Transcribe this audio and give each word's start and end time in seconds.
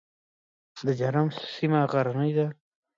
د 0.85 0.87
جرم 0.99 1.27
سیمه 1.55 1.81
غرنۍ 1.91 2.31
ده 2.37 2.47